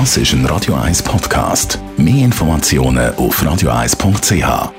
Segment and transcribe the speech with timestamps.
[0.00, 1.78] Das ist ein Radio 1 Podcast.
[1.96, 4.72] Mehr Informationen auf radio1.ch.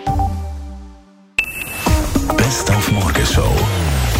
[2.35, 3.49] Best auf Morgenshow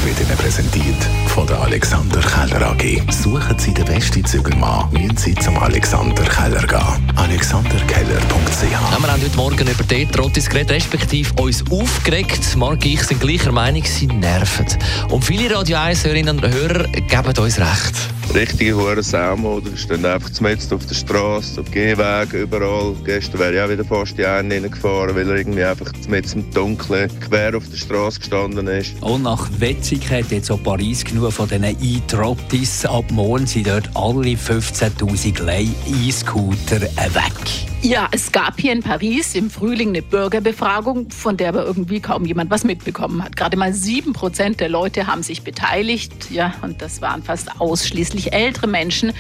[0.06, 0.96] wird Ihnen präsentiert
[1.28, 3.02] von der Alexander Keller AG.
[3.12, 7.12] Suchen Sie den besten Zügelmann, müssen Sie zum Alexander Keller gehen.
[7.18, 12.56] AlexanderKeller.ch Wir haben heute Morgen über die Trottis geredet, respektive uns aufgeregt.
[12.56, 14.66] Marc und ich sind gleicher Meinung, sie nerven.
[15.10, 18.15] Und viele Radio 1 Hörerinnen und Hörer geben uns recht.
[18.34, 22.96] Richtige hure Sau oder stehen einfach mitten auf der Straße, auf Gehweg, überall.
[23.06, 26.52] Gestern wäre ich auch wieder fast die einen reingefahren, weil er irgendwie einfach mitten im
[26.52, 28.94] Dunkeln quer auf der Straße gestanden ist.
[29.02, 32.86] Und nach Wetzig hat jetzt auch Paris genug von diesen E-Trottis.
[32.86, 37.66] Ab morgen sind dort alle 15'000 Leih-E-Scooter weg.
[37.82, 42.26] Ja, es gab hier in Paris im Frühling eine Bürgerbefragung, von der aber irgendwie kaum
[42.26, 43.36] jemand was mitbekommen hat.
[43.36, 46.32] Gerade mal sieben Prozent der Leute haben sich beteiligt.
[46.32, 49.14] Ja, und das waren fast ausschließlich ältere Menschen,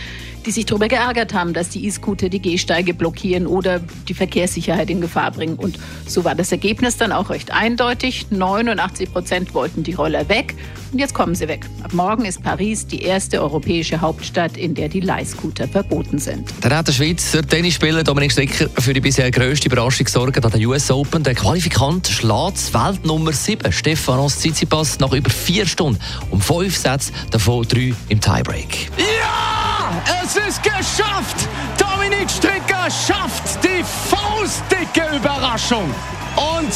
[0.46, 5.02] die sich darüber geärgert haben, dass die E-Scooter die Gehsteige blockieren oder die Verkehrssicherheit in
[5.02, 5.56] Gefahr bringen.
[5.56, 8.28] Und so war das Ergebnis dann auch recht eindeutig.
[8.30, 10.56] 89 Prozent wollten die Roller weg
[10.92, 11.66] und jetzt kommen sie weg.
[11.84, 16.48] Ab morgen ist Paris die erste europäische Hauptstadt, in der die Leihscooter verboten sind.
[16.62, 20.68] Dann hat der Schweizer Tennisspieler Dominik Stricker für die bisher grösste Überraschung gesorgt an der
[20.68, 21.24] US Open.
[21.24, 27.68] Der Qualifikant schlägt Weltnummer 7, Stefanos Tsitsipas, nach über vier Stunden um fünf Sätze, davon
[27.68, 28.85] drei im Tiebreak.
[28.98, 31.48] Ja, es ist geschafft!
[31.78, 35.94] Dominik Stricker schafft die faustdicke Überraschung
[36.36, 36.74] und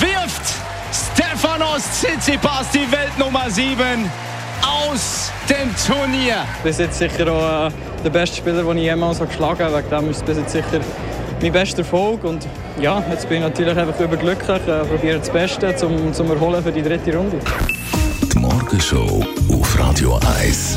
[0.00, 0.54] wirft
[0.92, 4.10] Stefanos Tsitsipas, die Weltnummer 7,
[4.62, 6.44] aus dem Turnier.
[6.62, 7.70] bis jetzt sicher auch äh,
[8.04, 9.78] der beste Spieler, den ich jemals habe geschlagen habe.
[9.78, 10.80] Wegen dem ist es bis jetzt sicher
[11.40, 12.24] mein bester Erfolg.
[12.24, 12.46] Und
[12.80, 14.60] ja, jetzt bin ich natürlich einfach überglücklich.
[14.66, 17.38] Äh, probiere das Beste zum, zum Erholen für die dritte Runde.
[18.32, 20.76] Die Morgenshow auf Radio 1.